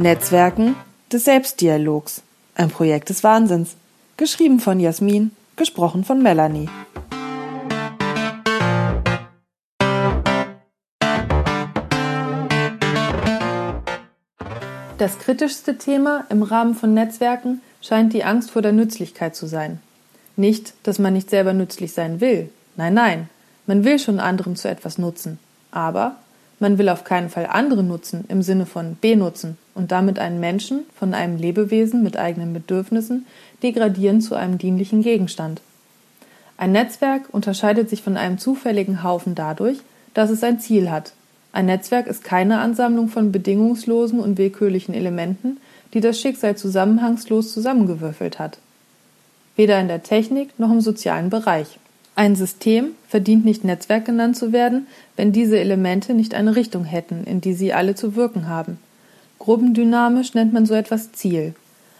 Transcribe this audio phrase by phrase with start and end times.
[0.00, 0.76] Netzwerken
[1.12, 2.22] des Selbstdialogs.
[2.54, 3.76] Ein Projekt des Wahnsinns.
[4.16, 6.70] Geschrieben von Jasmin, gesprochen von Melanie.
[14.96, 19.82] Das kritischste Thema im Rahmen von Netzwerken scheint die Angst vor der Nützlichkeit zu sein.
[20.34, 22.48] Nicht, dass man nicht selber nützlich sein will.
[22.76, 23.28] Nein, nein.
[23.66, 25.38] Man will schon anderen zu etwas nutzen.
[25.70, 26.16] Aber
[26.58, 30.80] man will auf keinen Fall andere nutzen im Sinne von benutzen und damit einen Menschen
[30.94, 33.24] von einem Lebewesen mit eigenen Bedürfnissen
[33.62, 35.62] degradieren zu einem dienlichen Gegenstand.
[36.58, 39.78] Ein Netzwerk unterscheidet sich von einem zufälligen Haufen dadurch,
[40.12, 41.14] dass es ein Ziel hat.
[41.54, 45.56] Ein Netzwerk ist keine Ansammlung von bedingungslosen und willkürlichen Elementen,
[45.94, 48.58] die das Schicksal zusammenhangslos zusammengewürfelt hat.
[49.56, 51.78] Weder in der Technik noch im sozialen Bereich.
[52.16, 57.24] Ein System verdient nicht Netzwerk genannt zu werden, wenn diese Elemente nicht eine Richtung hätten,
[57.24, 58.78] in die sie alle zu wirken haben.
[59.40, 61.54] Gruppendynamisch nennt man so etwas Ziel.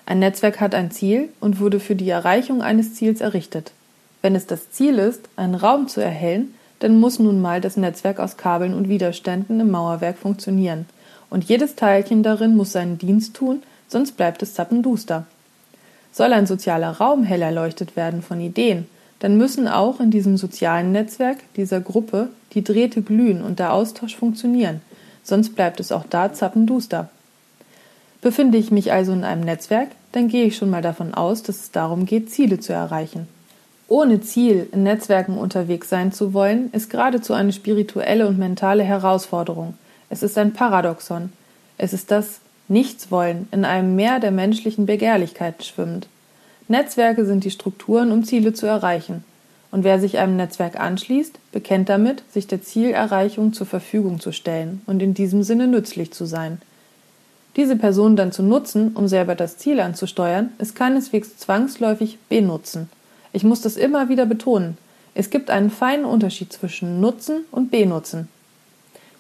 [0.05, 3.73] Ein Netzwerk hat ein Ziel und wurde für die Erreichung eines Ziels errichtet.
[4.21, 8.21] Wenn es das Ziel ist, einen Raum zu erhellen, dann muss nun mal das Netzwerk
[8.21, 10.85] aus Kabeln und Widerständen im Mauerwerk funktionieren.
[11.31, 15.25] Und jedes Teilchen darin muss seinen Dienst tun, sonst bleibt es zappenduster.
[16.13, 18.87] Soll ein sozialer Raum hell erleuchtet werden von Ideen,
[19.21, 24.15] dann müssen auch in diesem sozialen Netzwerk dieser Gruppe die Drähte glühen und der Austausch
[24.15, 24.83] funktionieren,
[25.23, 27.09] sonst bleibt es auch da zappenduster.
[28.21, 31.57] Befinde ich mich also in einem Netzwerk, dann gehe ich schon mal davon aus, dass
[31.57, 33.29] es darum geht, Ziele zu erreichen.
[33.89, 39.75] Ohne Ziel in Netzwerken unterwegs sein zu wollen, ist geradezu eine spirituelle und mentale Herausforderung.
[40.11, 41.33] Es ist ein Paradoxon.
[41.79, 46.09] Es ist das Nichtswollen in einem Meer der menschlichen Begehrlichkeiten schwimmend.
[46.69, 49.25] Netzwerke sind die Strukturen, um Ziele zu erreichen.
[49.73, 54.83] Und wer sich einem Netzwerk anschließt, bekennt damit, sich der Zielerreichung zur Verfügung zu stellen
[54.87, 56.61] und in diesem Sinne nützlich zu sein.
[57.57, 62.89] Diese Person dann zu nutzen, um selber das Ziel anzusteuern, ist keineswegs zwangsläufig benutzen.
[63.33, 64.79] Ich muss das immer wieder betonen.
[65.15, 68.29] Es gibt einen feinen Unterschied zwischen Nutzen und Benutzen.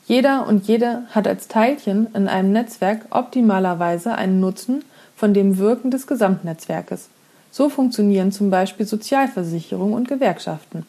[0.07, 4.85] Jeder und jede hat als Teilchen in einem Netzwerk optimalerweise einen Nutzen
[5.17, 7.09] von dem Wirken des Gesamtnetzwerkes.
[7.53, 10.87] So funktionieren zum Beispiel Sozialversicherung und Gewerkschaften.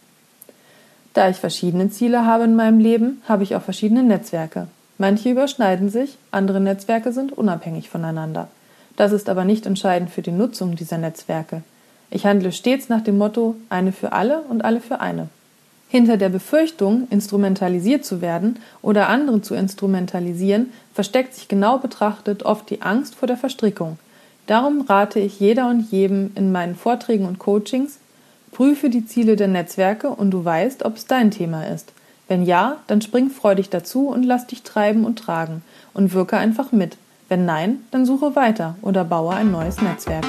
[1.13, 4.67] Da ich verschiedene Ziele habe in meinem Leben, habe ich auch verschiedene Netzwerke.
[5.01, 8.49] Manche überschneiden sich, andere Netzwerke sind unabhängig voneinander.
[8.95, 11.63] Das ist aber nicht entscheidend für die Nutzung dieser Netzwerke.
[12.11, 15.29] Ich handle stets nach dem Motto eine für alle und alle für eine.
[15.89, 22.69] Hinter der Befürchtung, instrumentalisiert zu werden oder andere zu instrumentalisieren, versteckt sich genau betrachtet oft
[22.69, 23.97] die Angst vor der Verstrickung–
[24.47, 27.99] Darum rate ich jeder und jedem in meinen Vorträgen und Coachings,
[28.51, 31.93] prüfe die Ziele der Netzwerke und du weißt, ob es dein Thema ist.
[32.31, 36.71] Wenn ja, dann spring freudig dazu und lass dich treiben und tragen und wirke einfach
[36.71, 36.95] mit.
[37.27, 40.23] Wenn nein, dann suche weiter oder baue ein neues Netzwerk.